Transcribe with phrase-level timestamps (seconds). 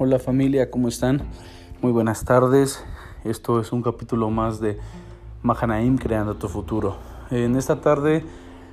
[0.00, 1.22] Hola familia, ¿cómo están?
[1.82, 2.84] Muy buenas tardes.
[3.24, 4.78] Esto es un capítulo más de
[5.42, 6.96] Mahanaim Creando tu Futuro.
[7.32, 8.22] En esta tarde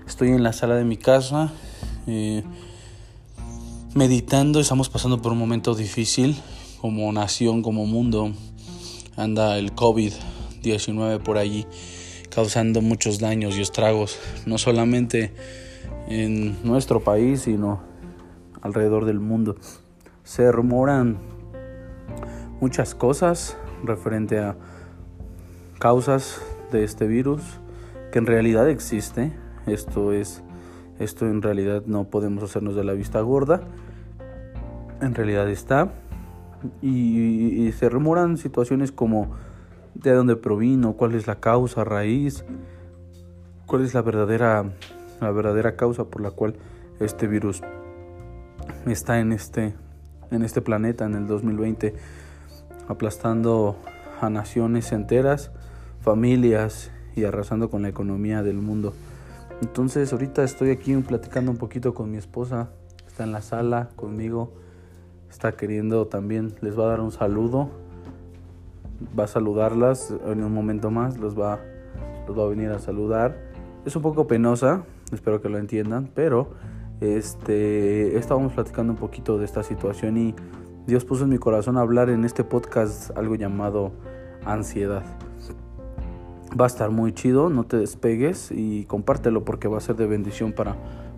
[0.05, 1.51] estoy en la sala de mi casa
[2.05, 2.43] eh,
[3.95, 4.59] meditando.
[4.59, 6.39] Estamos pasando por un momento difícil
[6.79, 8.31] como nación, como mundo.
[9.17, 11.65] Anda el COVID-19 por allí
[12.29, 15.33] causando muchos daños y estragos, no solamente
[16.07, 17.79] en nuestro país, sino
[18.61, 19.55] alrededor del mundo
[20.25, 21.19] se rumoran
[22.59, 24.57] muchas cosas referente a
[25.79, 27.41] causas de este virus
[28.11, 29.31] que en realidad existe.
[29.67, 30.43] Esto es
[30.97, 33.61] esto en realidad no podemos hacernos de la vista gorda.
[34.99, 35.93] En realidad está
[36.81, 39.35] y, se rumoran situaciones como
[39.93, 42.43] de dónde provino, cuál es la causa raíz,
[43.67, 44.65] cuál es la verdadera
[45.21, 46.55] la verdadera causa por la cual
[46.99, 47.61] este virus
[48.87, 49.75] está en este
[50.31, 51.95] en este planeta en el 2020,
[52.87, 53.77] aplastando
[54.21, 55.51] a naciones enteras,
[56.01, 58.93] familias y arrasando con la economía del mundo.
[59.61, 62.69] Entonces ahorita estoy aquí platicando un poquito con mi esposa,
[63.07, 64.51] está en la sala conmigo,
[65.29, 67.69] está queriendo también, les va a dar un saludo,
[69.17, 71.59] va a saludarlas en un momento más, los va,
[72.27, 73.37] los va a venir a saludar.
[73.85, 76.51] Es un poco penosa, espero que lo entiendan, pero
[77.05, 80.35] este, estábamos platicando un poquito de esta situación y
[80.87, 83.91] Dios puso en mi corazón hablar en este podcast algo llamado
[84.45, 85.03] ansiedad.
[86.59, 90.07] Va a estar muy chido, no te despegues y compártelo porque va a ser de
[90.07, 90.75] bendición para,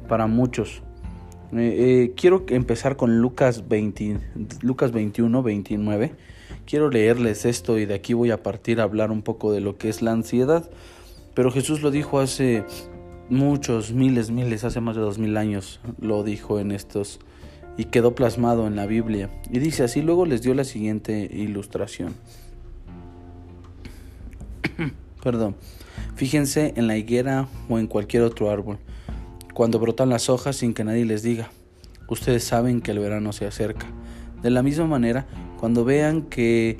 [0.07, 0.83] para muchos.
[1.53, 1.57] Eh,
[2.09, 4.19] eh, quiero empezar con Lucas, 20,
[4.61, 6.15] Lucas 21, 29.
[6.65, 9.77] Quiero leerles esto y de aquí voy a partir a hablar un poco de lo
[9.77, 10.69] que es la ansiedad.
[11.33, 12.65] Pero Jesús lo dijo hace
[13.29, 17.19] muchos, miles, miles, hace más de dos mil años lo dijo en estos
[17.77, 19.29] y quedó plasmado en la Biblia.
[19.51, 22.15] Y dice así, luego les dio la siguiente ilustración.
[25.23, 25.55] Perdón.
[26.15, 28.79] Fíjense en la higuera o en cualquier otro árbol.
[29.53, 31.49] Cuando brotan las hojas sin que nadie les diga,
[32.07, 33.85] ustedes saben que el verano se acerca.
[34.41, 35.27] De la misma manera,
[35.59, 36.79] cuando vean que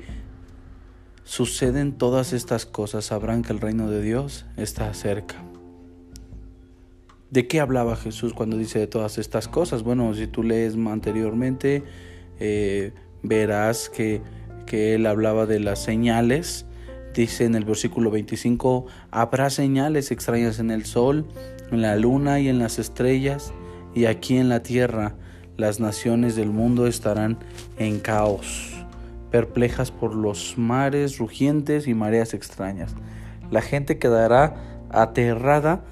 [1.24, 5.36] suceden todas estas cosas, sabrán que el reino de Dios está cerca.
[7.30, 9.82] ¿De qué hablaba Jesús cuando dice de todas estas cosas?
[9.82, 11.82] Bueno, si tú lees anteriormente,
[12.40, 14.22] eh, verás que,
[14.64, 16.64] que él hablaba de las señales.
[17.14, 21.26] Dice en el versículo 25, habrá señales extrañas en el sol,
[21.70, 23.52] en la luna y en las estrellas,
[23.94, 25.14] y aquí en la tierra
[25.58, 27.38] las naciones del mundo estarán
[27.78, 28.72] en caos,
[29.30, 32.94] perplejas por los mares rugientes y mareas extrañas.
[33.50, 34.54] La gente quedará
[34.90, 35.84] aterrada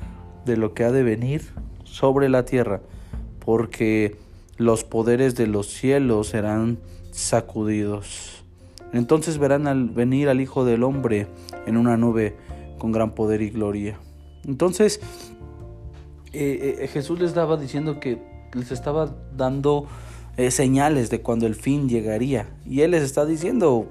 [0.47, 1.43] de lo que ha de venir
[1.85, 2.81] sobre la tierra,
[3.45, 4.17] porque
[4.57, 6.79] los poderes de los cielos serán
[7.11, 8.43] sacudidos.
[8.93, 11.27] Entonces verán al venir al Hijo del Hombre
[11.67, 12.37] en una nube
[12.79, 13.99] con gran poder y gloria.
[14.45, 15.01] Entonces
[16.33, 18.19] eh, eh, Jesús les estaba diciendo que
[18.53, 19.87] les estaba dando
[20.37, 22.49] eh, señales de cuando el fin llegaría.
[22.65, 23.89] Y Él les está diciendo,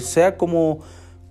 [0.00, 0.80] sea como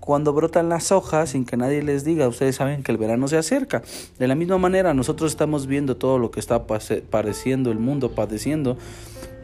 [0.06, 3.38] cuando brotan las hojas sin que nadie les diga, ustedes saben que el verano se
[3.38, 3.84] acerca.
[4.20, 8.78] De la misma manera, nosotros estamos viendo todo lo que está padeciendo el mundo, padeciendo,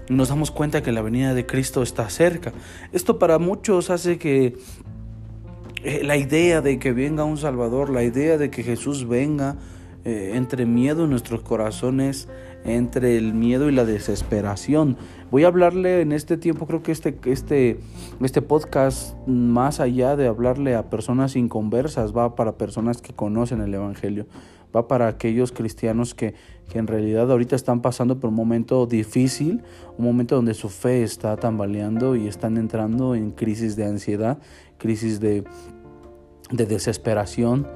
[0.09, 2.51] y nos damos cuenta que la venida de Cristo está cerca.
[2.91, 4.57] Esto para muchos hace que
[5.85, 9.55] eh, la idea de que venga un Salvador, la idea de que Jesús venga,
[10.03, 12.27] eh, entre miedo en nuestros corazones,
[12.65, 14.97] entre el miedo y la desesperación.
[15.31, 17.79] Voy a hablarle en este tiempo, creo que este, este,
[18.19, 23.73] este podcast, más allá de hablarle a personas inconversas, va para personas que conocen el
[23.73, 24.25] Evangelio,
[24.75, 26.33] va para aquellos cristianos que,
[26.67, 29.61] que en realidad ahorita están pasando por un momento difícil,
[29.99, 34.39] un momento donde su fe está tambaleando y están entrando en crisis de ansiedad,
[34.79, 35.43] crisis de,
[36.51, 37.67] de desesperación.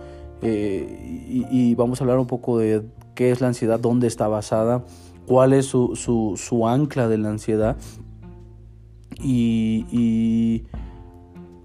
[0.42, 2.84] Eh, y, vamos a hablar un poco de
[3.16, 4.84] qué es la ansiedad, dónde está basada,
[5.25, 7.78] cuál es su, su, ancla de la ansiedad.
[9.22, 10.64] Y,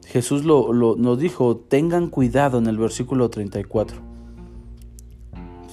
[0.07, 3.99] Jesús lo, lo, nos dijo, tengan cuidado en el versículo 34.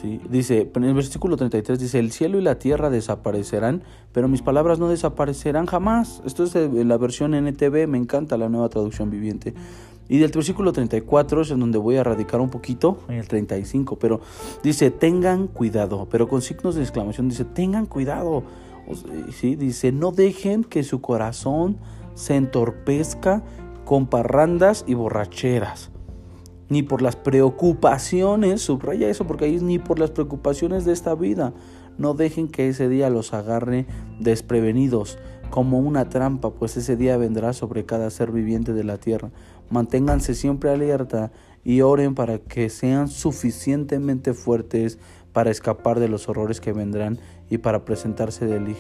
[0.01, 0.19] ¿Sí?
[0.29, 4.77] Dice, en el versículo 33 dice, el cielo y la tierra desaparecerán, pero mis palabras
[4.77, 6.21] no desaparecerán jamás.
[6.25, 9.53] Esto es la versión NTV, me encanta la nueva traducción viviente.
[10.07, 13.97] Y del versículo 34 es en donde voy a radicar un poquito, en el 35,
[13.97, 14.21] pero
[14.63, 18.43] dice, tengan cuidado, pero con signos de exclamación dice, tengan cuidado.
[19.31, 19.55] ¿Sí?
[19.55, 21.77] Dice, no dejen que su corazón
[22.13, 23.43] se entorpezca
[23.83, 25.89] con parrandas y borracheras,
[26.69, 31.15] ni por las preocupaciones, subraya eso porque ahí es ni por las preocupaciones de esta
[31.15, 31.53] vida.
[31.97, 33.85] No dejen que ese día los agarre
[34.19, 35.17] desprevenidos,
[35.49, 39.31] como una trampa, pues ese día vendrá sobre cada ser viviente de la tierra.
[39.69, 41.31] Manténganse siempre alerta
[41.63, 44.99] y oren para que sean suficientemente fuertes
[45.33, 47.19] para escapar de los horrores que vendrán
[47.49, 48.73] y para presentarse, del,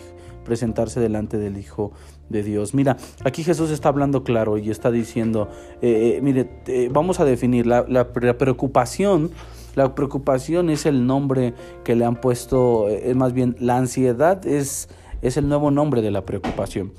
[0.45, 1.91] presentarse delante del Hijo
[2.29, 2.73] de Dios.
[2.73, 2.95] Mira,
[3.25, 5.49] aquí Jesús está hablando claro y está diciendo,
[5.81, 9.31] eh, eh, mire, eh, vamos a definir la, la, preocupación.
[9.75, 11.53] La preocupación es el nombre
[11.83, 14.87] que le han puesto, es más bien, la ansiedad es,
[15.21, 16.93] es el nuevo nombre de la preocupación.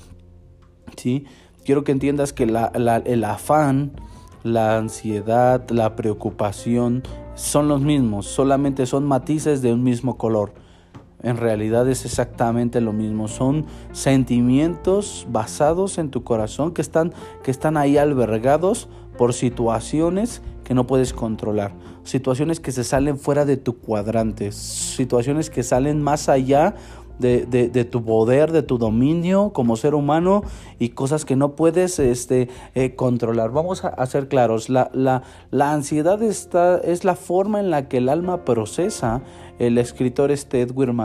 [0.97, 1.25] ¿Sí?
[1.67, 3.91] Quiero que entiendas que el afán,
[4.45, 7.03] la ansiedad, la preocupación
[7.35, 10.53] son los mismos, solamente son matices de un mismo color
[11.27, 13.27] en realidad es exactamente lo mismo.
[13.27, 20.73] Son sentimientos basados en tu corazón que están, que están ahí albergados por situaciones que
[20.75, 21.73] no puedes controlar,
[22.05, 26.75] situaciones que se salen fuera de tu cuadrante, situaciones que salen más allá
[27.19, 30.43] de, de, tu poder, de tu dominio como ser humano
[30.79, 33.51] y cosas que no puedes este, eh, controlar.
[33.51, 37.89] Vamos a, a, ser claros, la, la, la ansiedad está, es la forma en la
[37.89, 39.23] que el alma procesa.
[39.59, 41.01] El escritor este Edwin,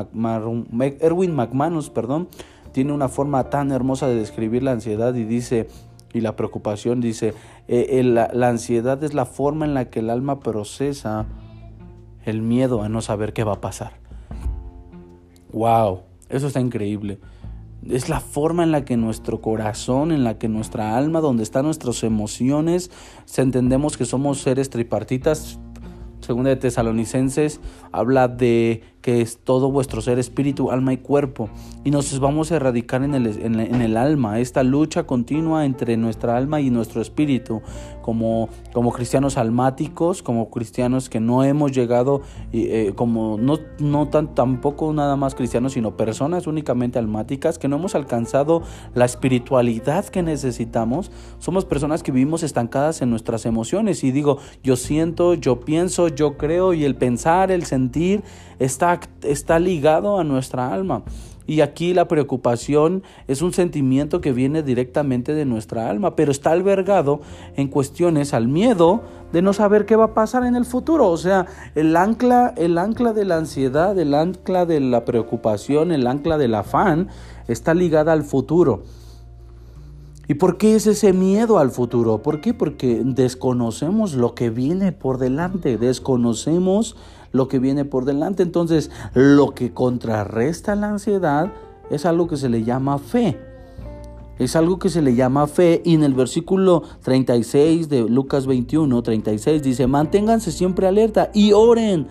[0.99, 2.27] Erwin McManus perdón,
[2.73, 5.67] tiene una forma tan hermosa de describir la ansiedad y dice,
[6.13, 7.33] y la preocupación, dice,
[7.69, 11.25] eh, la, la ansiedad es la forma en la que el alma procesa
[12.25, 14.00] el miedo a no saber qué va a pasar.
[15.51, 17.19] Wow, eso está increíble.
[17.88, 21.65] Es la forma en la que nuestro corazón, en la que nuestra alma, donde están
[21.65, 22.92] nuestras emociones,
[23.25, 25.59] se entendemos que somos seres tripartitas.
[26.19, 27.59] Segunda de Tesalonicenses
[27.92, 31.50] habla de que es todo vuestro ser, espíritu, alma y cuerpo.
[31.83, 36.38] Y nos vamos a erradicar en el, en, el alma, esta lucha continua entre nuestra
[36.38, 37.62] alma y nuestro espíritu,
[38.01, 42.21] como, como cristianos almáticos, como cristianos que no hemos llegado,
[42.53, 47.77] eh, como no, no tan, tampoco nada más cristianos, sino personas únicamente almáticas, que no
[47.77, 48.62] hemos alcanzado
[48.94, 51.12] la espiritualidad que necesitamos.
[51.39, 54.04] Somos personas que vivimos estancadas en nuestras emociones.
[54.04, 58.24] Y digo, yo siento, yo pienso, yo creo, y el pensar, el sentir,
[58.61, 61.03] está, está ligado a nuestra alma.
[61.47, 66.51] Y aquí la preocupación es un sentimiento que viene directamente de nuestra alma, pero está
[66.51, 67.21] albergado
[67.55, 69.01] en cuestiones al miedo
[69.33, 71.09] de no saber qué va a pasar en el futuro.
[71.09, 76.05] O sea, el ancla, el ancla de la ansiedad, el ancla de la preocupación, el
[76.05, 77.09] ancla del afán
[77.47, 78.83] está ligada al futuro.
[80.31, 82.19] ¿Y por qué es ese miedo al futuro?
[82.19, 82.54] ¿Por qué?
[82.54, 86.95] Porque desconocemos lo que viene por delante, desconocemos
[87.33, 88.42] lo que viene por delante.
[88.42, 91.51] Entonces, lo que contrarresta la ansiedad
[91.89, 93.38] es algo que se le llama fe.
[94.39, 99.04] Es algo que se le llama fe y en el versículo 36 de Lucas 21,
[99.04, 102.07] 36 dice, manténganse siempre alerta y oren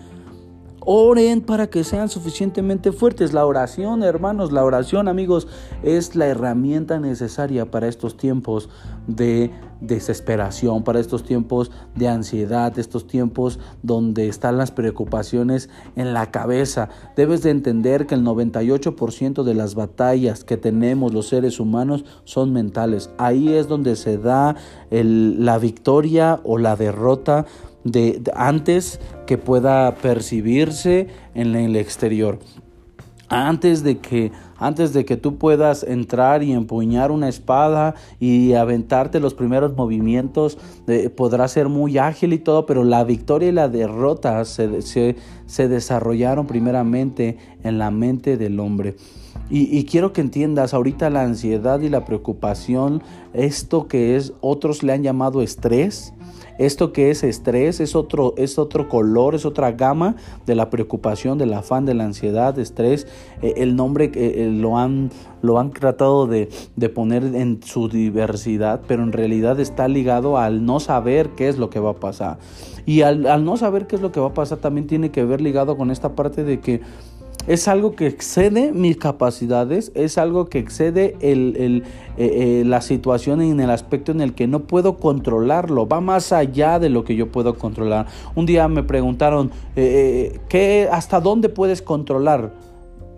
[0.83, 3.33] Oren para que sean suficientemente fuertes.
[3.33, 5.47] La oración, hermanos, la oración, amigos,
[5.83, 8.67] es la herramienta necesaria para estos tiempos
[9.05, 16.31] de desesperación, para estos tiempos de ansiedad, estos tiempos donde están las preocupaciones en la
[16.31, 16.89] cabeza.
[17.15, 22.53] Debes de entender que el 98% de las batallas que tenemos los seres humanos son
[22.53, 23.11] mentales.
[23.19, 24.55] Ahí es donde se da
[24.89, 27.45] la victoria o la derrota
[27.83, 32.39] de, antes que pueda percibirse en el exterior.
[33.29, 34.31] Antes de que
[34.61, 40.59] antes de que tú puedas entrar y empuñar una espada y aventarte los primeros movimientos,
[41.15, 45.15] podrás ser muy ágil y todo, pero la victoria y la derrota se, se,
[45.67, 48.95] desarrollaron primeramente en la mente del hombre.
[49.49, 53.03] Y, quiero que entiendas ahorita la ansiedad y la preocupación,
[53.33, 56.13] esto que es, otros le han llamado estrés,
[56.57, 60.15] esto que es estrés es otro, es otro color, es otra gama
[60.45, 63.07] de la preocupación, del afán, de la ansiedad, estrés.
[63.41, 65.09] Eh, el nombre eh, lo, han,
[65.41, 66.49] lo han tratado de,
[66.93, 71.69] poner en su diversidad, pero en realidad está ligado al no saber qué es lo
[71.69, 72.37] que va a pasar.
[72.85, 75.23] Y al, al no saber qué es lo que va a pasar también tiene que
[75.23, 76.81] ver ligado con esta parte de que
[77.47, 81.83] es algo que excede mis capacidades, es algo que excede el, el,
[82.17, 86.31] eh, eh, la situación en el aspecto en el que no puedo controlarlo, va más
[86.33, 88.05] allá de lo que yo puedo controlar.
[88.35, 92.53] Un día me preguntaron, eh, ¿qué, ¿hasta dónde puedes controlar?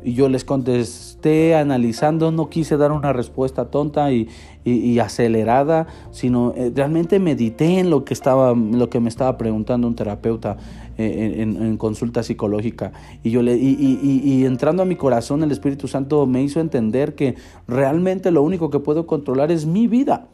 [0.06, 4.30] Y yo les contesté analizando, no quise dar una respuesta tonta y,
[4.66, 9.96] y, acelerada, sino realmente medité en lo que, estaba, lo que me estaba preguntando un
[9.96, 10.58] terapeuta.
[10.96, 12.92] Eh, en, consulta psicológica.
[13.24, 17.34] Y, yo y, entrando a mi corazón, el Espíritu Santo me hizo entender que
[17.68, 20.28] realmente lo único que puedo controlar es mi vida.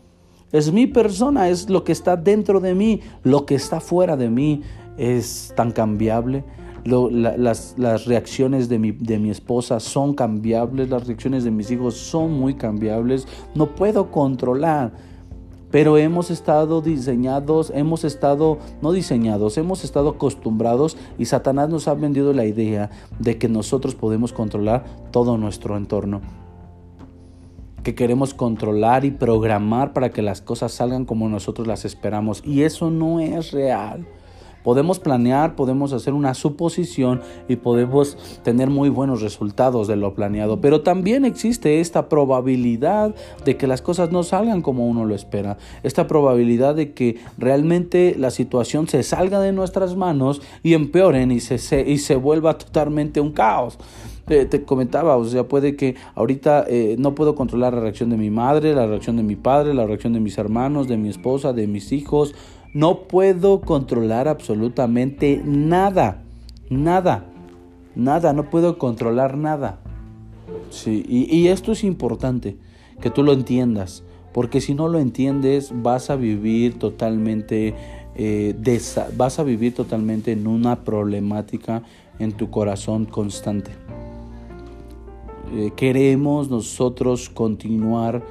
[0.51, 4.29] Es mi persona, es lo que está dentro de mí, lo que está fuera de
[4.29, 4.61] mí
[4.97, 6.43] es tan cambiable.
[6.85, 11.95] Las, las, reacciones de mi, de mi esposa son cambiables, las reacciones de mis hijos
[11.95, 14.91] son muy cambiables, no puedo controlar.
[15.71, 21.93] Pero hemos estado diseñados, hemos estado, no diseñados, hemos estado acostumbrados y Satanás nos ha
[21.93, 26.21] vendido la idea de que nosotros podemos controlar todo nuestro entorno
[27.83, 32.41] que queremos controlar y programar para que las cosas salgan como nosotros las esperamos.
[32.45, 34.05] Y eso no es real.
[34.63, 40.59] Podemos planear, podemos hacer una suposición y podemos tener muy buenos resultados de lo planeado,
[40.59, 45.57] pero también existe esta probabilidad de que las cosas no salgan como uno lo espera,
[45.83, 51.39] esta probabilidad de que realmente la situación se salga de nuestras manos y empeoren y
[51.39, 53.77] se, y se vuelva totalmente un caos.
[54.27, 58.29] te comentaba, o sea, puede que ahorita eh, no puedo controlar la reacción de mi
[58.29, 61.65] madre, la reacción de mi padre, la reacción de mis hermanos, de mi esposa, de
[61.65, 62.35] mis hijos,
[62.73, 66.23] no puedo controlar absolutamente nada.
[66.69, 67.25] Nada.
[67.95, 68.33] Nada.
[68.33, 69.79] No puedo controlar nada.
[70.69, 72.57] Sí, y, esto es importante,
[73.01, 74.03] que tú lo entiendas.
[74.33, 77.73] Porque si no lo entiendes, vas a vivir totalmente,
[78.15, 78.55] eh,
[79.17, 81.81] vas a vivir totalmente en una problemática
[82.19, 83.71] en tu corazón constante.
[85.55, 88.23] Eh, queremos nosotros continuar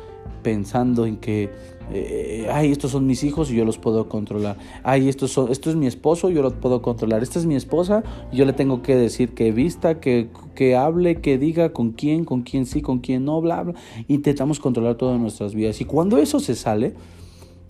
[0.42, 1.50] pensando en que
[1.92, 4.56] eh, ay, estos son mis hijos y yo los puedo controlar.
[4.82, 7.22] Ay, estos son, esto es mi esposo, yo lo puedo controlar.
[7.22, 8.02] Esta es mi esposa,
[8.32, 12.42] yo le tengo que decir que vista, que, que hable, que diga con quién, con
[12.42, 13.74] quién sí, con quién no, bla, bla.
[14.08, 15.80] Intentamos controlar todas nuestras vidas.
[15.80, 16.94] Y cuando eso se sale,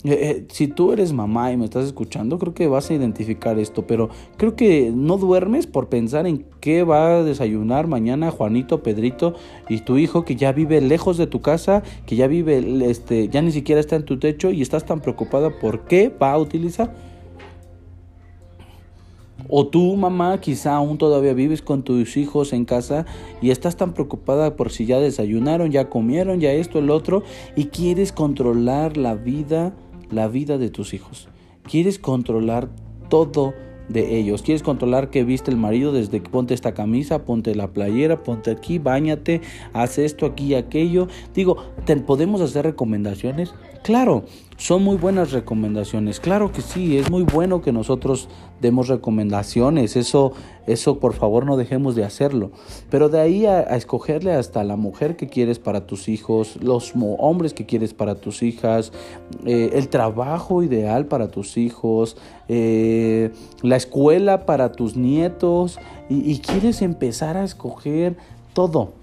[0.05, 3.59] eh, eh, si tú eres mamá y me estás escuchando, creo que vas a identificar
[3.59, 8.81] esto, pero creo que no duermes por pensar en qué va a desayunar mañana Juanito,
[8.81, 9.35] Pedrito
[9.67, 13.41] y tu hijo que ya vive lejos de tu casa, que ya vive, este, ya
[13.41, 16.95] ni siquiera está en tu techo y estás tan preocupada por qué va a utilizar.
[19.49, 23.05] O tú, mamá, quizá aún todavía vives con tus hijos en casa
[23.41, 27.23] y estás tan preocupada por si ya desayunaron, ya comieron, ya esto, el otro,
[27.55, 29.73] y quieres controlar la vida
[30.11, 31.27] la vida de tus hijos.
[31.63, 32.69] Quieres controlar
[33.09, 33.53] todo
[33.89, 34.43] de ellos.
[34.43, 38.51] Quieres controlar que viste el marido desde que ponte esta camisa, ponte la playera, ponte
[38.51, 39.41] aquí, bañate,
[39.73, 41.07] haz esto, aquí y aquello.
[41.33, 41.57] Digo,
[42.05, 43.53] ¿podemos hacer recomendaciones?
[43.83, 44.23] Claro,
[44.57, 46.19] son muy buenas recomendaciones.
[46.19, 48.29] Claro que sí, es muy bueno que nosotros
[48.61, 49.95] demos recomendaciones.
[49.95, 50.33] Eso,
[50.67, 52.51] eso por favor no dejemos de hacerlo.
[52.89, 57.53] Pero de ahí a, escogerle hasta la mujer que quieres para tus hijos, los hombres
[57.53, 58.91] que quieres para tus hijas,
[59.45, 66.81] eh, el trabajo ideal para tus hijos, eh, la escuela para tus nietos y quieres
[66.81, 68.17] empezar a escoger
[68.53, 68.93] todo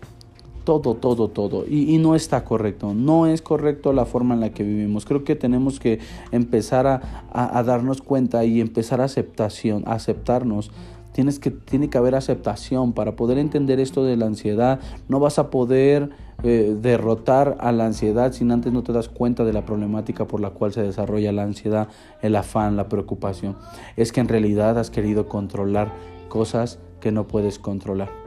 [0.66, 1.64] todo, todo, todo.
[1.66, 2.92] Y, no está correcto.
[2.92, 5.06] No es correcto la forma en la que vivimos.
[5.06, 6.00] Creo que tenemos que
[6.32, 10.73] empezar a, darnos cuenta y empezar a aceptación, aceptarnos.
[11.12, 14.80] Tienes que, tiene que haber aceptación para poder entender esto de la ansiedad.
[15.08, 16.11] No vas a poder
[16.42, 20.40] eh, derrotar a la ansiedad si antes no te das cuenta de la problemática por
[20.40, 21.88] la cual se desarrolla la ansiedad,
[22.23, 23.56] el afán, la preocupación.
[23.96, 25.92] Es que en realidad has querido controlar
[26.28, 28.25] cosas que no puedes controlar.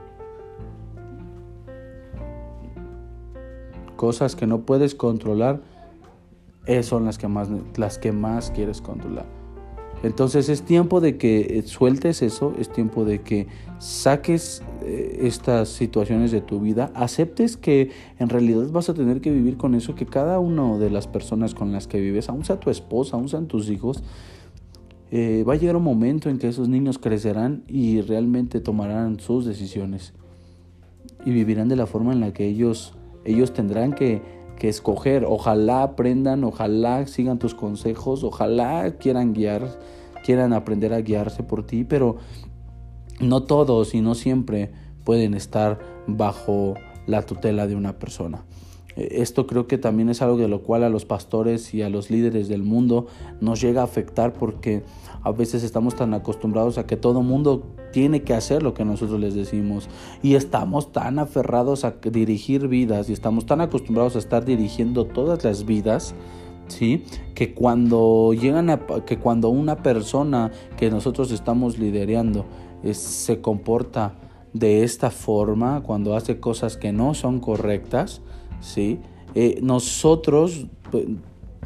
[3.99, 5.61] Cosas que no puedes controlar
[6.83, 9.25] son las que más, las que más quieres controlar.
[10.01, 13.47] Entonces es tiempo de que eh, sueltes eso, es tiempo de que
[13.79, 19.29] saques eh, estas situaciones de tu vida, aceptes que en realidad vas a tener que
[19.29, 22.61] vivir con eso, que cada una de las personas con las que vives, aun sea
[22.61, 24.01] tu esposa, aun sean tus hijos,
[25.11, 29.43] eh, va a llegar un momento en que esos niños crecerán y realmente tomarán sus
[29.45, 30.13] decisiones
[31.25, 32.93] y vivirán de la forma en la que ellos
[33.33, 34.21] ellos tendrán que,
[34.61, 35.23] escoger.
[35.25, 39.79] Ojalá aprendan, ojalá sigan tus consejos, ojalá quieran guiar,
[40.25, 42.17] quieran aprender a guiarse por ti, pero
[43.21, 44.73] no todos y no siempre
[45.05, 46.73] pueden estar bajo
[47.07, 48.43] la tutela de una persona.
[48.97, 51.89] E, esto creo que también es algo de lo cual a los pastores y a
[51.89, 53.07] los líderes del mundo
[53.39, 54.83] nos llega a afectar porque
[55.23, 59.19] a veces estamos tan acostumbrados a que todo mundo tiene que hacer lo que nosotros
[59.19, 59.89] les decimos
[60.21, 65.43] y estamos tan aferrados a dirigir vidas y estamos tan acostumbrados a estar dirigiendo todas
[65.43, 66.15] las vidas
[66.69, 67.03] ¿sí?
[67.35, 72.45] Que cuando llegan a, que cuando una persona que nosotros estamos liderando
[72.91, 74.15] se comporta
[74.53, 78.21] de esta forma, cuando hace cosas que no son correctas,
[78.61, 78.99] ¿sí?
[79.35, 81.05] Eh, nosotros pues,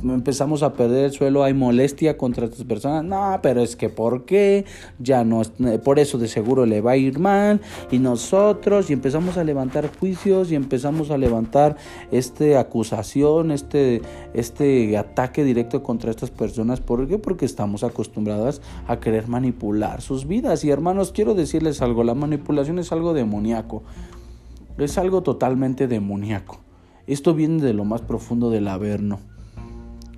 [0.01, 4.25] empezamos a perder el suelo, hay molestia contra estas personas, no, pero es que ¿por
[4.25, 4.65] qué?
[4.99, 5.41] Ya no,
[5.83, 9.89] por eso de seguro le va a ir mal y nosotros y empezamos a levantar
[9.97, 11.77] juicios y empezamos a levantar
[12.11, 14.01] este acusación, este,
[14.33, 17.17] este ataque directo contra estas personas, ¿por qué?
[17.17, 22.79] Porque estamos acostumbradas a querer manipular sus vidas y hermanos, quiero decirles algo, la manipulación
[22.79, 23.83] es algo demoníaco,
[24.77, 26.59] es algo totalmente demoníaco.
[27.05, 29.32] Esto viene de lo más profundo del Averno.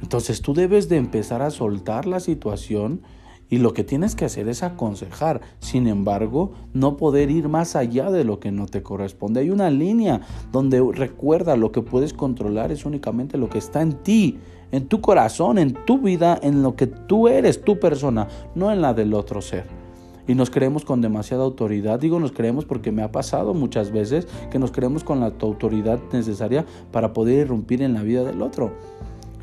[0.02, 3.02] Entonces tú debes de empezar a soltar la situación
[3.50, 5.42] y lo que tienes que hacer es aconsejar.
[5.60, 9.42] Sin embargo, no poder ir más allá de lo que no te corresponde.
[9.42, 10.22] Hay una línea
[10.52, 14.40] donde recuerda lo que puedes controlar es únicamente lo que está en ti,
[14.72, 18.82] en tu corazón, en tu vida, en lo que tú eres, tu persona, no en
[18.82, 19.86] la del otro ser
[20.28, 22.00] y nos creemos con demasiada autoridad.
[22.00, 26.00] Digo nos creemos porque me ha pasado muchas veces que nos creemos con la autoridad
[26.12, 28.74] necesaria para poder irrumpir en la vida del otro.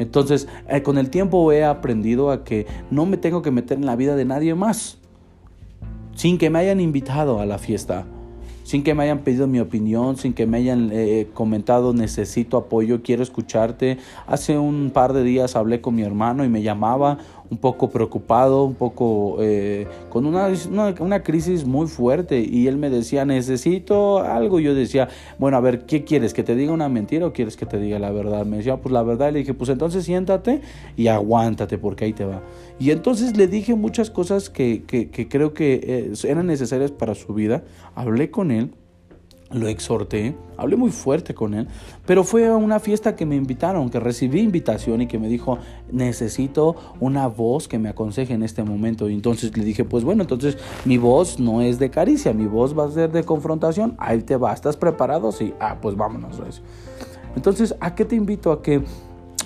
[0.03, 3.87] Entonces, eh, con el tiempo he aprendido a que no me tengo que meter en
[3.87, 4.99] la vida de nadie más,
[6.15, 8.05] sin que me hayan invitado a la fiesta,
[8.65, 13.03] sin que me hayan pedido mi opinión, sin que me hayan eh, comentado necesito apoyo,
[13.03, 13.99] quiero escucharte.
[14.27, 17.19] Hace un par de días hablé con mi hermano y me llamaba
[17.53, 20.49] un poco preocupado, un poco eh, con una,
[21.01, 24.59] una, crisis muy fuerte y él me decía, necesito algo.
[24.59, 26.33] Yo decía, bueno, a ver, ¿qué quieres?
[26.33, 28.47] ¿Que te diga una mentira o quieres que te diga la verdad?
[28.47, 29.33] Me decía, pues la verdad.
[29.35, 30.63] le dije, pues entonces siéntate
[30.97, 32.41] y aguántate porque ahí te va.
[32.79, 37.15] Y entonces le dije muchas cosas que, que, que creo que eh, eran necesarias para
[37.15, 37.65] su vida.
[37.95, 38.71] Hablé con él
[39.53, 41.69] lo exhorté, hablé muy fuerte con él,
[42.07, 45.59] pero fue a una fiesta que me invitaron, que recibí invitación y que me dijo,
[45.91, 49.09] necesito una voz que me aconseje en este momento.
[49.09, 52.77] Y entonces le dije, pues bueno, entonces mi voz no es de caricia, mi voz
[52.77, 55.33] va a ser de confrontación, ahí te va, ¿estás preparado?
[55.33, 56.41] Sí, ah, pues vámonos.
[57.37, 58.53] Entonces, ¿a qué te invito?
[58.53, 58.83] A que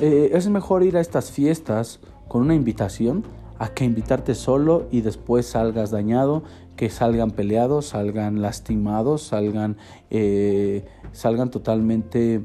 [0.00, 3.25] eh, es mejor ir a estas fiestas con una invitación
[3.58, 6.42] a que invitarte solo y después salgas dañado
[6.76, 9.76] que salgan peleados, salgan lastimados, salgan,
[10.11, 12.42] eh, salgan totalmente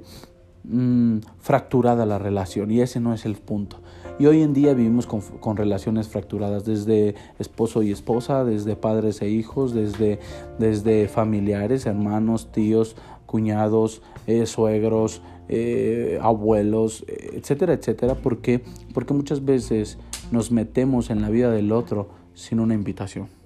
[0.63, 2.71] mm, fracturada la relación.
[2.71, 3.81] Y ese no es el punto.
[4.19, 9.29] Y hoy en día vivimos con, relaciones fracturadas, desde esposo y esposa, desde padres e
[9.29, 10.19] hijos, desde,
[10.59, 12.95] desde familiares, hermanos, tíos,
[13.25, 18.15] cuñados, eh, suegros, eh, abuelos, etcétera, etcétera.
[18.15, 18.61] ¿Por qué?
[18.93, 19.97] Porque muchas veces
[20.31, 23.40] nos metemos en la vida del otro sin una invitación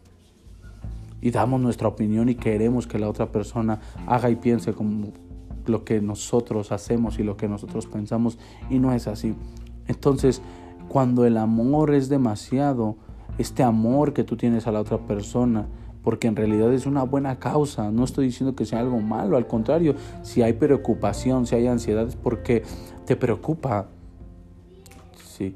[1.25, 5.07] y damos nuestra opinión y queremos que la otra persona haga y piense como
[5.65, 8.37] lo que nosotros hacemos y lo que nosotros pensamos
[8.69, 9.33] y no es así.
[9.87, 10.43] Entonces,
[10.87, 12.97] cuando el amor es demasiado,
[13.39, 15.65] este amor que tú tienes a la otra persona,
[16.03, 19.47] porque en realidad es una buena causa, no estoy diciendo que sea algo malo, al
[19.47, 22.61] contrario, si hay preocupación, si hay ansiedad es porque
[23.07, 23.87] te preocupa,
[25.25, 25.55] sí,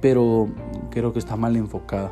[0.00, 0.48] pero
[0.90, 2.10] creo que está mal enfocada.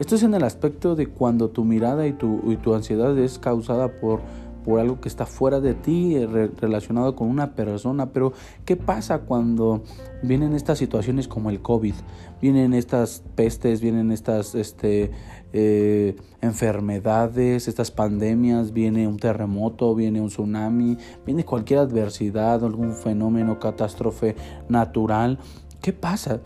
[0.00, 3.38] Esto es en el aspecto de cuando tu mirada y tu, y tu ansiedad es
[3.38, 4.22] causada por,
[4.64, 8.10] por algo que está fuera de ti, eh, relacionado con una persona.
[8.10, 8.32] Pero,
[8.64, 9.82] ¿qué pasa cuando
[10.22, 11.92] vienen estas situaciones como el COVID?
[12.40, 15.10] Vienen estas pestes, vienen estas este,
[15.52, 23.58] eh, enfermedades, estas pandemias, viene un terremoto, viene un tsunami, viene cualquier adversidad, algún fenómeno,
[23.58, 24.34] catástrofe
[24.66, 25.38] natural.
[25.82, 26.40] ¿Qué pasa?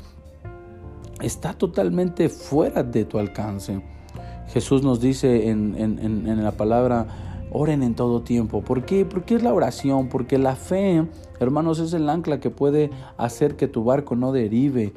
[1.23, 3.83] Está totalmente fuera de tu alcance.
[4.49, 7.07] Jesús nos dice en, la palabra,
[7.51, 8.63] oren en todo tiempo.
[8.63, 9.05] ¿Por qué?
[9.05, 11.07] Porque es la oración, porque la fe,
[11.41, 14.93] hermanos, es el ancla que puede hacer que tu barco no derive,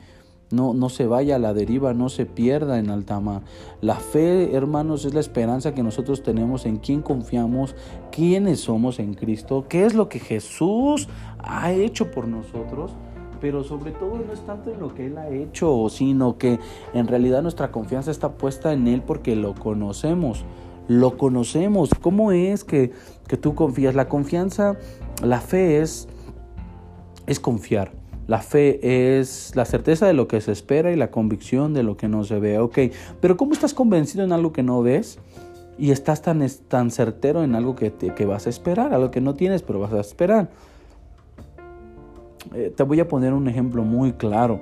[0.50, 3.42] no, no se vaya a la deriva, no se pierda en alta mar.
[3.82, 7.76] La fe, hermanos, es la esperanza que nosotros tenemos en quién confiamos,
[8.12, 12.96] quiénes somos en Cristo, qué es lo que Jesús ha hecho por nosotros
[13.39, 16.60] pero sobre todo no es tanto en lo que Él ha hecho, sino que
[16.93, 20.45] en realidad nuestra confianza está puesta en Él porque lo conocemos,
[20.88, 21.89] lo conocemos.
[22.02, 22.91] ¿Cómo es que,
[23.28, 23.95] que tú confías?
[23.95, 24.78] La confianza,
[25.23, 26.08] la fe es,
[27.26, 27.91] es confiar.
[28.28, 31.95] La fe es la certeza de lo que se espera y la convicción de lo
[31.95, 32.60] que no se ve.
[32.60, 32.80] Ok,
[33.21, 35.19] pero ¿cómo estás convencido en algo que no ves?
[35.78, 39.36] Y estás tan, tan certero en algo que, que vas a esperar, algo que no
[39.36, 40.50] tienes, pero vas a esperar.
[42.54, 44.62] Eh, te voy a poner un ejemplo muy claro.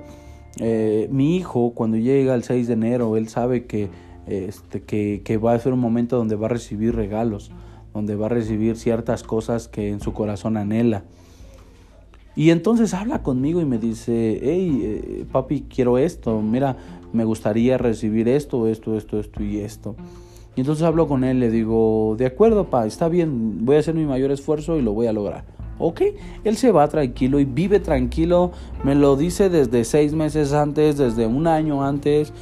[0.58, 3.90] Eh, mi hijo, cuando llega el 6 de enero, él sabe que,
[4.26, 7.50] este, que, va a ser un momento donde va a recibir regalos,
[7.92, 11.04] donde va a recibir ciertas cosas que en su corazón anhela.
[12.34, 16.76] Y entonces habla conmigo y me dice, hey, eh, papi, quiero esto, mira,
[17.12, 19.96] me gustaría recibir esto, esto, esto, esto y esto.
[20.54, 23.94] Y entonces hablo con él, le digo, de acuerdo, pa, está bien, voy a hacer
[23.94, 25.55] mi mayor esfuerzo y lo voy a lograr.
[25.78, 26.02] Ok,
[26.44, 28.52] él se va tranquilo y vive tranquilo.
[28.82, 32.32] Me lo dice desde seis meses antes, desde un año antes.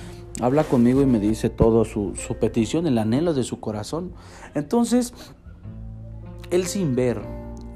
[0.41, 4.13] Habla conmigo y me dice todo su, petición, el anhelo de su corazón.
[4.55, 5.15] Entonces,
[6.51, 7.23] él sin ver,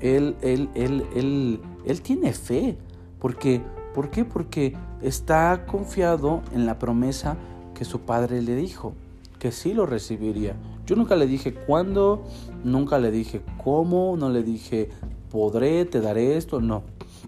[0.01, 2.77] él, él, él, él, él tiene fe.
[3.19, 3.63] Porque,
[3.95, 4.25] ¿Por qué?
[4.25, 7.37] Porque está confiado en la promesa
[7.75, 8.95] que su padre le dijo,
[9.39, 10.57] que sí lo recibiría.
[10.87, 12.25] Yo nunca le dije cuándo,
[12.65, 14.91] nunca le dije cómo, no le dije
[15.31, 16.83] podré, te daré esto, no.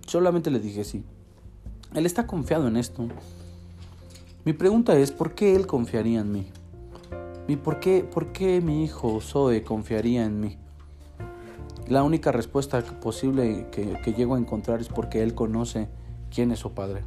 [0.06, 1.04] Solamente le dije sí.
[1.94, 3.08] Él está confiado en esto.
[4.44, 6.46] Mi pregunta es, ¿por qué él confiaría en mí?
[7.48, 10.56] ¿Y por qué, por qué mi hijo Zoe confiaría en mí?
[11.88, 15.88] La única respuesta posible que, que llego a encontrar es porque él conoce
[16.30, 17.02] quién es su padre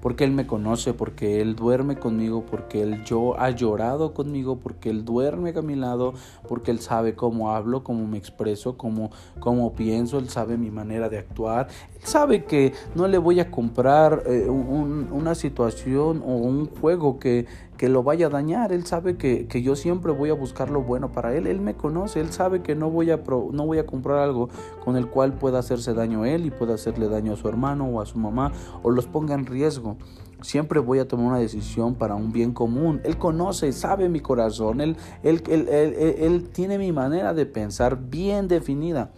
[0.00, 4.90] porque Él me conoce, porque Él duerme conmigo, porque Él yo ha llorado conmigo, porque
[4.90, 6.14] Él duerme a mi lado,
[6.48, 11.08] porque Él sabe cómo hablo, cómo me expreso, cómo, cómo pienso, Él sabe mi manera
[11.08, 16.66] de actuar, Él sabe que no le voy a comprar eh, una situación o un
[16.66, 17.46] juego que,
[17.78, 18.72] que lo vaya a dañar.
[18.72, 21.46] Él sabe que, que, yo siempre voy a buscar lo bueno para él.
[21.46, 24.50] Él me conoce, él sabe que no voy, a no voy a comprar algo
[24.84, 27.86] con el cual pueda hacerse daño a él y pueda hacerle daño a su hermano
[27.86, 29.96] o a su mamá o los ponga en riesgo.
[30.42, 33.00] Siempre voy a tomar una decisión para un bien común.
[33.04, 38.48] Él conoce, sabe mi corazón, él, él, él, él tiene mi manera de pensar bien
[38.48, 39.12] definida.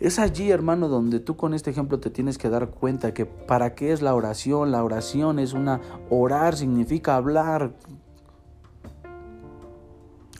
[0.00, 3.74] Es allí, hermano, donde tú con este ejemplo te tienes que dar cuenta que para
[3.74, 4.72] qué es la oración.
[4.72, 5.80] La oración es una...
[6.10, 7.74] Orar significa hablar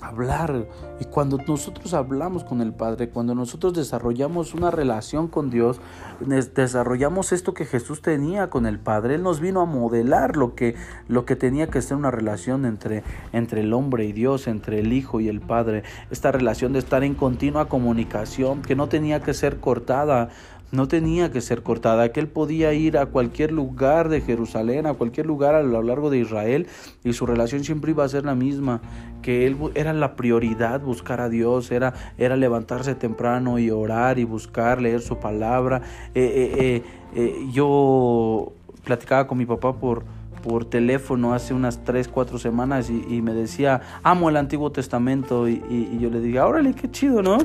[0.06, 0.66] hablar.
[1.00, 5.80] Y cuando nosotros hablamos con el Padre, cuando nosotros desarrollamos una relación con Dios,
[6.20, 9.16] desarrollamos esto que Jesús tenía con el Padre.
[9.16, 10.74] Él nos vino a modelar lo que,
[11.08, 14.92] lo que tenía que ser una relación entre, entre el hombre y Dios, entre el
[14.92, 15.82] Hijo y el Padre.
[16.10, 20.30] Esta relación de estar en continua comunicación, que no tenía que ser cortada
[20.74, 24.94] no tenía que ser cortada, que él podía ir a cualquier lugar de Jerusalén, a
[24.94, 26.66] cualquier lugar a lo largo de Israel
[27.04, 28.80] y su relación siempre iba a ser la misma,
[29.22, 34.24] que él era la prioridad buscar a Dios, era, era levantarse temprano y orar y
[34.24, 35.82] buscar, leer su palabra.
[36.14, 36.82] Eh, eh,
[37.14, 38.52] eh, yo
[38.84, 40.04] platicaba con mi papá por
[40.44, 45.98] por teléfono hace unas 3, 4 semanas y, me decía, amo el Antiguo Testamento y,
[45.98, 47.38] yo le dije, órale, qué chido, ¿no?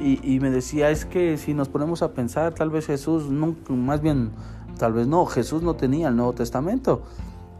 [0.00, 4.00] Y, me decía, es que si nos ponemos a pensar, tal vez Jesús, nunca, más
[4.00, 4.30] bien,
[4.78, 7.02] tal vez no, Jesús no tenía el Nuevo Testamento.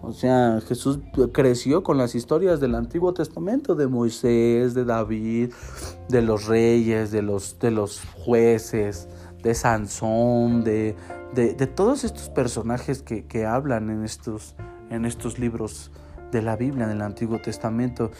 [0.03, 1.01] O sea, Jesús
[1.33, 5.51] creció con las historias del Antiguo Testamento, de Moisés, de David,
[6.09, 9.09] de los reyes, de los, de los jueces,
[9.43, 10.97] de Sansón, de,
[11.35, 14.55] de, todos estos personajes que, que, hablan en estos,
[14.91, 15.91] en estos libros
[16.33, 18.11] de la Biblia, en el Antiguo Testamento.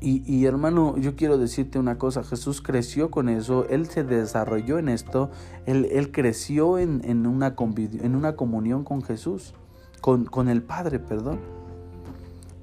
[0.00, 4.78] Y, y, hermano, yo quiero decirte una cosa, Jesús creció con eso, Él se desarrolló
[4.78, 5.30] en esto,
[5.66, 9.54] Él, él creció en, en, una en una comunión con Jesús,
[10.00, 11.40] con, con el Padre, perdón.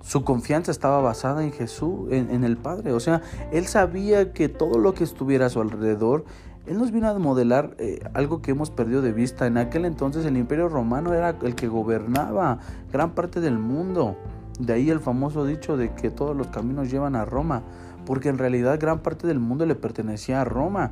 [0.03, 2.91] Su confianza estaba basada en Jesús, en, en, el Padre.
[2.91, 6.25] O sea, él sabía que todo lo que estuviera a su alrededor
[6.67, 9.47] él nos vino a modelar eh, algo que hemos perdido de vista.
[9.47, 12.60] En aquel entonces el imperio romano era el que gobernaba
[12.91, 14.15] gran parte del mundo.
[14.60, 17.63] De ahí el famoso dicho de que todos los caminos llevan a Roma,
[18.06, 20.91] porque en realidad gran parte del mundo le pertenecía a Roma.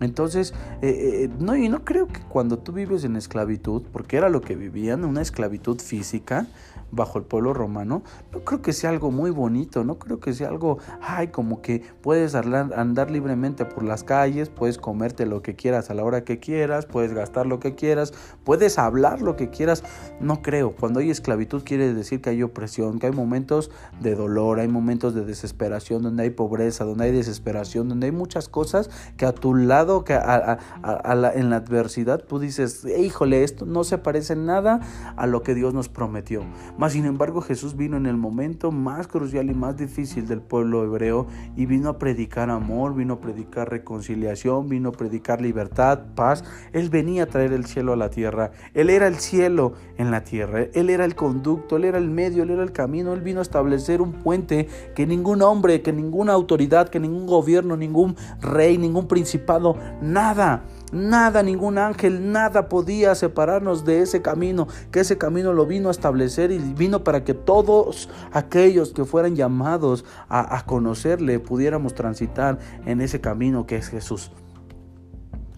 [0.00, 4.28] Entonces, eh, eh, no, y no creo que cuando tú vives en esclavitud, porque era
[4.28, 6.46] lo que vivían, una esclavitud física,
[6.92, 10.48] bajo el pueblo romano, no creo que sea algo muy bonito, no creo que sea
[10.48, 15.90] algo, ay, como que puedes andar libremente por las calles, puedes comerte lo que quieras
[15.90, 18.12] a la hora que quieras, puedes gastar lo que quieras,
[18.44, 19.82] puedes hablar lo que quieras,
[20.20, 20.74] no creo.
[20.74, 25.14] Cuando hay esclavitud quiere decir que hay opresión, que hay momentos de dolor, hay momentos
[25.14, 29.54] de desesperación, donde hay pobreza, donde hay desesperación, donde hay muchas cosas que a tu
[29.54, 34.80] lado, que en la adversidad tú dices, híjole, esto no se parece nada
[35.16, 36.42] a lo que Dios nos prometió.
[36.80, 40.82] Mas sin embargo Jesús vino en el momento más crucial y más difícil del pueblo
[40.82, 46.42] hebreo y vino a predicar amor, vino a predicar reconciliación, vino a predicar libertad, paz.
[46.72, 48.52] Él venía a traer el cielo a la tierra.
[48.72, 50.68] Él era el cielo en la tierra.
[50.72, 53.12] Él era el conducto, él era el medio, él era el camino.
[53.12, 57.76] Él vino a establecer un puente que ningún hombre, que ninguna autoridad, que ningún gobierno,
[57.76, 65.00] ningún rey, ningún principado, nada Nada, ningún ángel, nada podía separarnos de ese camino, que
[65.00, 70.04] ese camino lo vino a establecer y vino para que todos aquellos que fueran llamados
[70.28, 74.32] a, conocerle pudiéramos transitar en ese camino que es Jesús.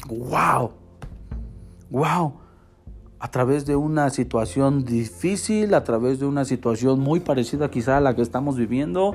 [0.08, 0.72] ¡Wow!
[1.90, 2.41] ¡Wow!
[3.22, 8.00] A través de una situación difícil, a través de una situación muy parecida quizá a
[8.00, 9.14] la que estamos viviendo.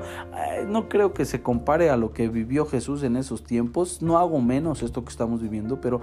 [0.66, 4.00] No creo que se compare a lo que vivió Jesús en esos tiempos.
[4.00, 6.00] No hago menos esto que estamos viviendo, pero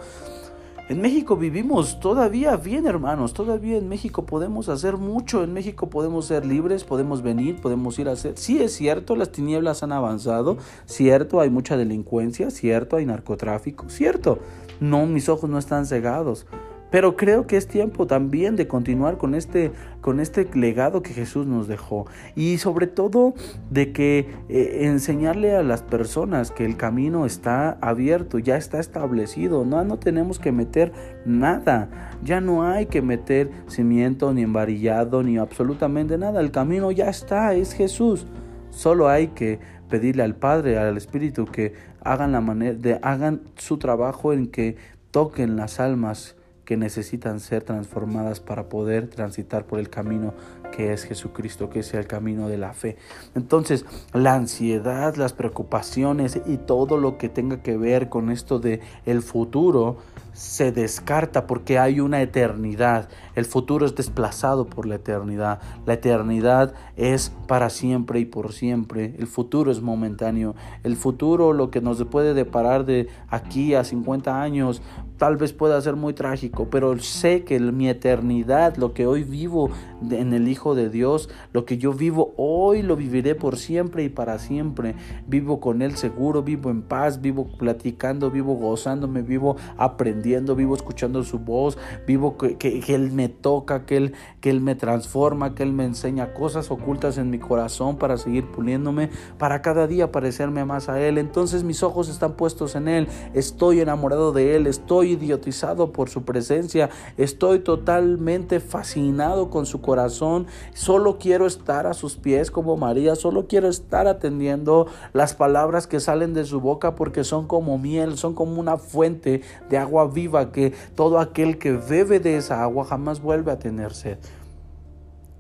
[0.87, 3.33] en México vivimos todavía bien, hermanos.
[3.33, 5.43] Todavía en México podemos hacer mucho.
[5.43, 8.37] En México podemos ser libres, podemos venir, podemos ir a hacer.
[8.37, 10.57] Sí, es cierto, las tinieblas han avanzado.
[10.85, 12.51] Cierto, hay mucha delincuencia.
[12.51, 13.89] Cierto, hay narcotráfico.
[13.89, 14.37] Cierto,
[14.79, 16.45] no, mis ojos no están cegados.
[16.91, 19.71] Pero creo que es tiempo también de continuar con este,
[20.01, 22.05] con este legado que Jesús nos dejó.
[22.35, 23.33] Y sobre todo
[23.69, 29.65] de que eh, enseñarle a las personas que el camino está abierto, ya está establecido.
[29.65, 30.93] No, no tenemos que meter
[31.25, 31.89] nada.
[32.23, 36.39] Ya no hay que meter cimiento, ni embarillado, ni absolutamente nada.
[36.39, 38.27] El camino ya está, es Jesús.
[38.69, 43.77] Solo hay que pedirle al Padre, al Espíritu, que hagan la manera de hagan su
[43.77, 44.75] trabajo en que
[45.11, 50.33] toquen las almas que necesitan ser transformadas para poder transitar por el camino
[50.71, 52.97] que es Jesucristo, que es el camino de la fe.
[53.35, 58.81] Entonces, la ansiedad, las preocupaciones y todo lo que tenga que ver con esto de
[59.05, 59.97] el futuro
[60.35, 63.07] se descarta porque hay una eternidad.
[63.35, 65.61] El futuro es desplazado por la eternidad.
[65.85, 69.15] La eternidad es para siempre y por siempre.
[69.17, 70.53] El futuro es momentáneo.
[70.83, 74.81] El futuro, lo que nos puede deparar de aquí a 50 años,
[75.17, 79.69] tal vez pueda ser muy trágico, pero sé que mi eternidad, lo que hoy vivo
[80.09, 84.09] en el Hijo de Dios, lo que yo vivo hoy, lo viviré por siempre y
[84.09, 84.95] para siempre.
[85.27, 91.23] Vivo con Él seguro, vivo en paz, vivo platicando, vivo gozándome, vivo aprendiendo vivo escuchando
[91.23, 94.13] su voz, vivo que, Él me toca, que él,
[94.45, 98.45] que él me transforma, que Él me enseña cosas ocultas en mi corazón para seguir
[98.51, 101.17] puliéndome, para cada día parecerme más a Él.
[101.17, 106.25] Entonces mis ojos están puestos en Él, estoy enamorado de Él, estoy idiotizado por su
[106.25, 113.15] presencia, estoy totalmente fascinado con su corazón, solo quiero estar a sus pies como María,
[113.15, 118.15] solo quiero estar atendiendo las palabras que salen de su boca porque son como miel,
[118.15, 122.85] son como una fuente de agua viva que todo aquel que bebe de esa agua
[122.85, 124.19] jamás vuelve a tener sed.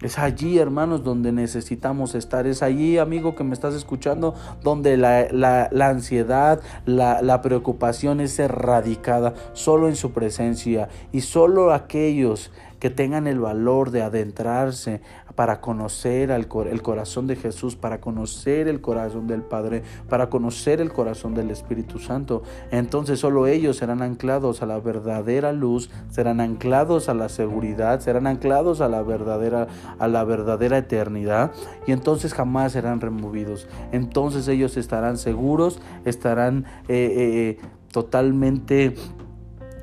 [0.05, 2.45] Es allí, hermanos, donde necesitamos estar.
[2.45, 8.37] Es allí, amigo, que me estás escuchando, donde la, la, ansiedad, la, la, preocupación es
[8.37, 10.89] erradicada solo en su presencia.
[11.11, 15.01] Y solo aquellos que tengan el valor de adentrarse
[15.35, 20.91] para conocer el corazón de Jesús, para conocer el corazón del Padre, para conocer el
[20.91, 22.43] corazón del Espíritu Santo.
[22.71, 28.27] Entonces solo ellos serán anclados a la verdadera luz, serán anclados a la seguridad, serán
[28.27, 29.67] anclados a la verdadera,
[29.99, 31.51] a la verdadera eternidad
[31.85, 33.67] y entonces jamás serán removidos.
[33.91, 37.57] Entonces ellos estarán seguros, estarán eh, eh, eh,
[37.91, 38.95] totalmente,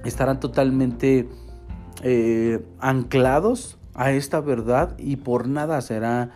[0.04, 1.28] estarán totalmente
[2.80, 6.31] anclados a esta verdad y por nada será,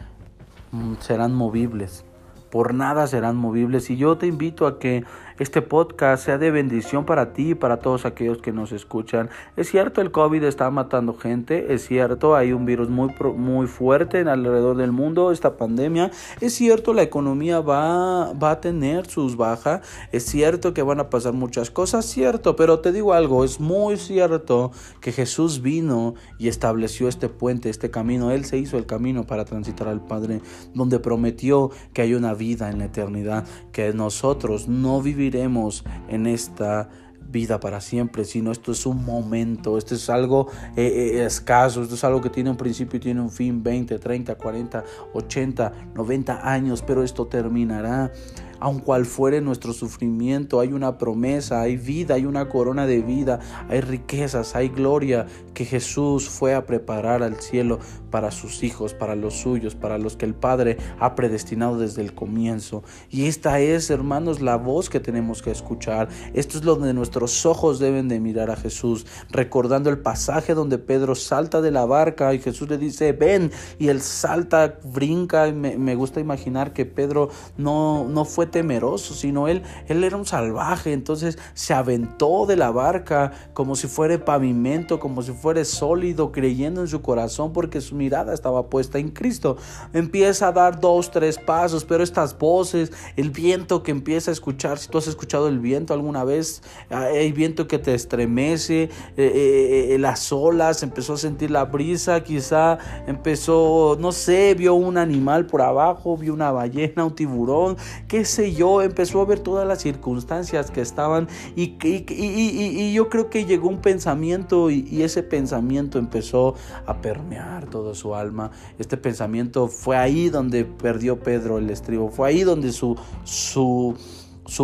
[0.73, 2.05] mm, serán movibles.
[2.51, 3.91] Por nada serán movibles.
[3.91, 5.05] Y yo te invito a que
[5.39, 9.29] este podcast sea de bendición para ti y para todos aquellos que nos escuchan.
[9.57, 14.21] Es cierto, el COVID está matando gente, es cierto, hay un virus muy, muy fuerte
[14.21, 16.11] en alrededor del mundo, esta pandemia.
[16.41, 19.81] Es cierto, la economía va, va a tener sus bajas,
[20.13, 23.97] es cierto que van a pasar muchas cosas, cierto, pero te digo algo, es muy
[23.97, 28.31] cierto que Jesús vino y estableció este puente, este camino.
[28.31, 30.41] Él se hizo el camino para transitar al Padre,
[30.75, 36.89] donde prometió que hay una vida en la eternidad, que nosotros no viviremos en esta
[37.29, 41.97] vida para siempre, sino esto es un momento, esto es algo eh, eh, escaso, esto
[41.97, 46.49] es algo que tiene un principio y tiene un fin, 20, 30, 40, 80, 90
[46.49, 48.13] años, pero esto terminará
[48.61, 53.41] aun cual fuere nuestro sufrimiento, hay una promesa, hay vida, hay una corona de vida,
[53.69, 57.79] hay riquezas, hay gloria que Jesús fue a preparar al cielo
[58.11, 62.15] para sus hijos, para los suyos, para los que el Padre ha predestinado desde el
[62.15, 62.83] comienzo.
[63.11, 66.09] Y esta es, hermanos, la voz que tenemos que escuchar.
[66.35, 71.15] Esto es donde nuestros ojos deben de mirar a Jesús, recordando el pasaje donde Pedro
[71.15, 75.77] salta de la barca y Jesús le dice, ven, y él salta, brinca, y me,
[75.77, 80.93] me gusta imaginar que Pedro no, no fue temeroso, sino él, él era un salvaje,
[80.93, 86.81] entonces se aventó de la barca como si fuera pavimento, como si fuera sólido, creyendo
[86.81, 89.57] en su corazón porque su mirada estaba puesta en Cristo.
[89.93, 94.79] Empieza a dar dos, tres pasos, pero estas voces, el viento que empieza a escuchar,
[94.79, 99.95] si tú has escuchado el viento alguna vez, hay viento que te estremece, eh, eh,
[99.95, 105.47] eh, las olas, empezó a sentir la brisa, quizá empezó, no sé, vio un animal
[105.47, 107.77] por abajo, vio una ballena, un tiburón,
[108.09, 113.69] qué yo, empezó a ver todas las circunstancias que estaban y, yo creo que llegó
[113.69, 116.55] un pensamiento y, ese pensamiento empezó
[116.87, 118.51] a permear toda su alma.
[118.79, 123.97] Este pensamiento fue ahí donde perdió Pedro el estribo, fue ahí donde su, su,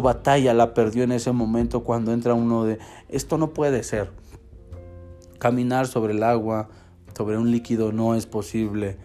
[0.03, 4.11] batalla la perdió en ese momento cuando entra uno de, esto no puede ser.
[5.39, 6.69] Caminar sobre el agua,
[7.17, 8.97] sobre un líquido no es posible.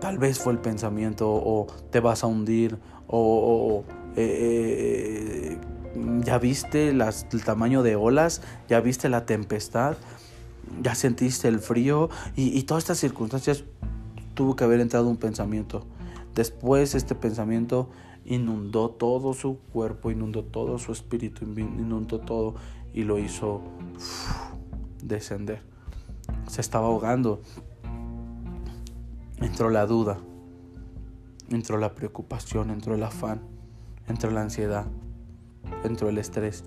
[0.00, 2.78] Tal vez fue el pensamiento o te vas a hundir
[3.12, 3.84] o,
[4.16, 5.58] eh,
[6.24, 9.96] ya viste el tamaño de olas, ya viste la tempestad,
[10.82, 13.64] ya sentiste el frío y todas estas circunstancias
[14.34, 15.84] tuvo que haber entrado un pensamiento.
[16.34, 17.90] Después este pensamiento
[18.24, 22.54] inundó todo su cuerpo, inundó todo su espíritu, inundó todo
[22.94, 23.60] y lo hizo
[25.02, 25.62] descender.
[26.48, 27.40] Se estaba ahogando.
[29.38, 30.18] Entró la duda,
[31.50, 33.42] entró la preocupación, entró el afán,
[34.12, 34.86] entró la ansiedad,
[35.84, 36.62] entró el estrés.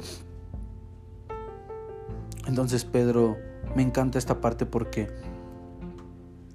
[2.48, 3.38] Entonces Pedro,
[3.76, 5.10] me encanta esta parte porque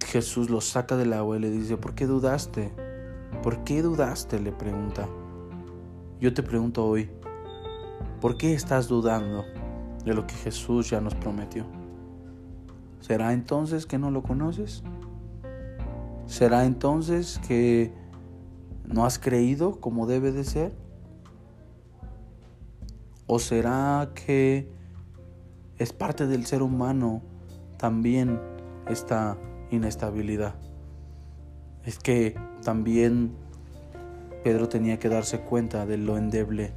[0.06, 2.72] Jesús lo saca del agua y le dice, ¿por qué dudaste?
[3.42, 4.40] ¿Por qué dudaste?
[4.40, 5.08] le pregunta.
[6.20, 7.08] Yo te pregunto hoy,
[8.20, 9.44] ¿por qué estás dudando
[10.04, 11.64] de lo que Jesús ya nos prometió?
[13.00, 14.82] ¿Será entonces que no lo conoces?
[16.26, 17.92] ¿Será entonces que
[18.92, 20.72] no has creído como debe de ser?
[23.26, 24.68] ¿O será que
[25.78, 27.22] es parte del ser humano
[27.78, 28.40] también
[28.88, 29.38] esta
[29.70, 30.54] inestabilidad?
[31.84, 33.32] Es que también
[34.42, 36.72] Pedro tenía que darse cuenta de lo endeble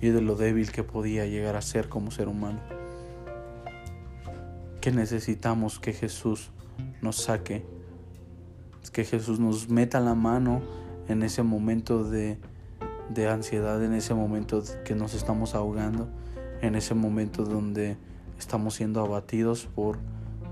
[0.00, 2.60] y de lo débil que podía llegar a ser como ser humano.
[4.80, 6.52] Que necesitamos que Jesús
[7.02, 7.66] nos saque,
[8.90, 10.60] que Jesús nos meta la mano
[11.08, 12.38] en ese momento de,
[13.08, 16.08] de ansiedad, en ese momento que nos estamos ahogando,
[16.62, 17.96] en ese momento donde
[18.38, 19.98] estamos siendo abatidos por,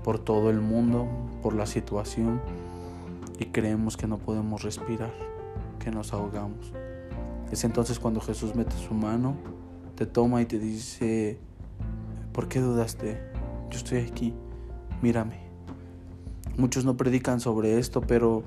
[0.03, 1.07] por todo el mundo,
[1.41, 2.41] por la situación
[3.39, 5.13] y creemos que no podemos respirar,
[5.79, 6.71] que nos ahogamos.
[7.51, 9.35] Es entonces cuando Jesús mete su mano,
[9.95, 11.39] te toma y te dice,
[12.33, 13.19] ¿por qué dudaste?
[13.69, 14.33] Yo estoy aquí,
[15.01, 15.44] mírame.
[16.57, 18.43] Muchos no predican sobre esto, pero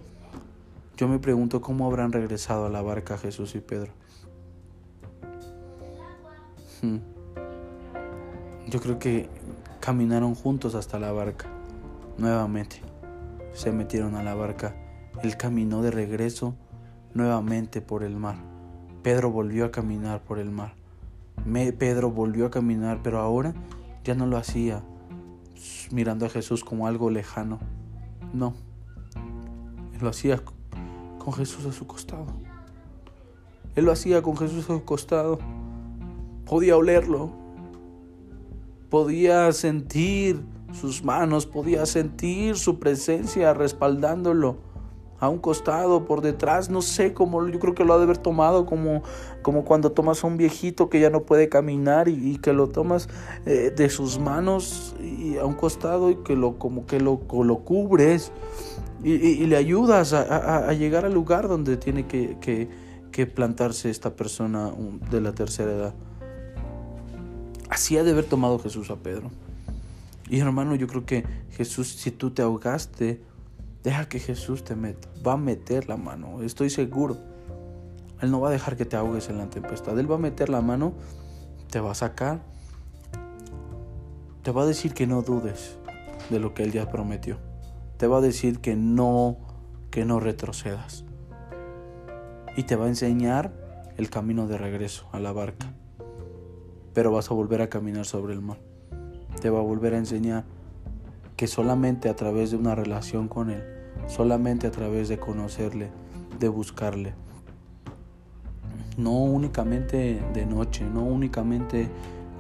[0.97, 3.93] yo me pregunto cómo habrán regresado a la barca Jesús y Pedro.
[6.83, 6.99] Hmm.
[8.69, 9.29] Yo creo que
[9.81, 11.47] caminaron juntos hasta la barca,
[12.19, 12.83] nuevamente
[13.53, 14.75] se metieron a la barca.
[15.23, 16.55] Él caminó de regreso
[17.13, 18.37] nuevamente por el mar.
[19.03, 20.75] Pedro volvió a caminar por el mar.
[21.79, 23.55] Pedro volvió a caminar, pero ahora
[24.05, 24.83] ya no lo hacía
[25.91, 27.59] mirando a Jesús como algo lejano.
[28.33, 28.55] No,
[29.95, 30.41] él lo hacía
[31.19, 32.27] con Jesús a su costado.
[33.75, 35.39] Él lo hacía con Jesús a su costado.
[36.47, 37.31] Podía olerlo.
[38.91, 40.41] Podía sentir
[40.73, 44.57] sus manos, podía sentir su presencia respaldándolo
[45.21, 48.19] a un costado, por detrás, no sé cómo, yo creo que lo ha de haber
[48.19, 49.03] tomado como,
[49.43, 53.09] como cuando tomas a un viejito que ya no puede caminar y, que lo tomas
[53.47, 57.59] eh, de sus manos y a un costado y que lo como que lo, lo
[57.59, 58.33] cubres
[59.03, 62.37] y, le ayudas a, llegar al lugar donde tiene que,
[63.11, 64.73] que plantarse esta persona
[65.11, 65.95] de la tercera edad.
[67.69, 69.31] Así ha de haber tomado Jesús a Pedro.
[70.29, 73.21] Y hermano, yo creo que Jesús, si tú te ahogaste,
[73.89, 77.17] deja que Jesús te meta, va a meter la mano, estoy seguro.
[78.21, 80.49] Él no va a dejar que te ahogues en la tempestad, Él va a meter
[80.49, 80.93] la mano,
[81.71, 82.41] te va a sacar,
[84.43, 85.79] te va a decir que no dudes
[86.31, 87.39] de lo que Él ya prometió.
[87.97, 89.39] Te va a decir que no,
[89.91, 91.05] que no retrocedas.
[92.57, 93.53] Y te va a enseñar
[93.97, 95.73] el camino de regreso a la barca.
[96.95, 98.59] Pero vas a volver a caminar sobre el mar
[99.39, 100.45] te va a volver a enseñar
[101.37, 103.63] que solamente a través de una relación con Él,
[104.07, 105.91] solamente a través de conocerle,
[106.39, 107.15] de buscarle,
[108.97, 111.89] no únicamente de noche, no únicamente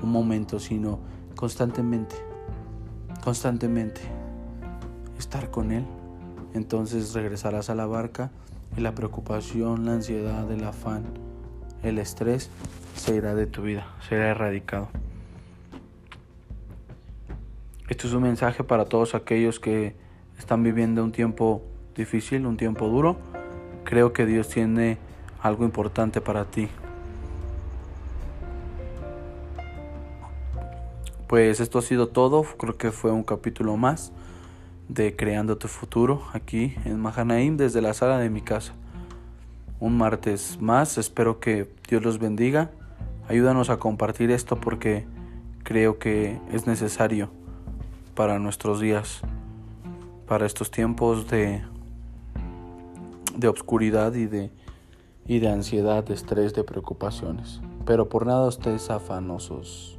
[0.02, 0.98] un momento, sino
[1.36, 2.16] constantemente,
[3.22, 4.00] constantemente
[5.18, 5.84] estar con Él.
[6.54, 8.30] Entonces regresarás a la barca
[8.76, 11.04] y la preocupación, la ansiedad, el afán,
[11.82, 12.50] el estrés
[12.96, 14.88] se irá de tu vida, será erradicado.
[17.88, 19.96] Esto es un mensaje para todos aquellos que
[20.38, 21.62] están viviendo un tiempo
[21.94, 23.16] difícil, un tiempo duro.
[23.85, 24.98] Creo que Dios tiene
[25.42, 26.68] algo importante para ti.
[31.27, 32.42] Pues esto ha sido todo.
[32.42, 34.12] Creo que fue un capítulo más
[34.88, 38.72] de Creando tu futuro aquí en Mahanaim desde la sala de mi casa.
[39.80, 40.99] un martes más.
[40.99, 42.70] Espero que Dios los bendiga.
[43.28, 45.07] Ayúdanos a compartir esto porque
[45.62, 47.28] creo que es necesario
[48.14, 49.20] para nuestros días,
[50.29, 51.62] para estos tiempos de,
[53.35, 54.53] de obscuridad y de,
[55.26, 57.62] y de ansiedad, de estrés, de preocupaciones.
[57.87, 59.99] Pero por nada ustedes afanosos,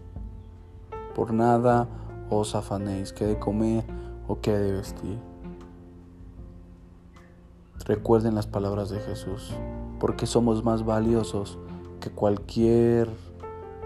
[1.15, 1.87] por nada
[2.29, 3.83] os afanéis, que de comer
[4.27, 5.17] o que de vestir.
[7.85, 9.55] Recuerden las palabras de Jesús,
[9.99, 11.57] porque somos más valiosos
[11.99, 13.09] que cualquier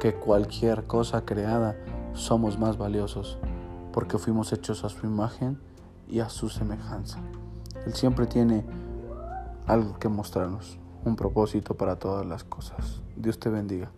[0.02, 1.78] que cualquier cosa creada,
[2.12, 3.38] somos más valiosos,
[3.94, 5.58] porque fuimos hechos a su imagen
[6.08, 7.20] y a su semejanza.
[7.86, 8.64] Él siempre tiene
[9.68, 13.02] algo que mostrarnos, un propósito para todas las cosas.
[13.16, 13.92] Dios te bendiga.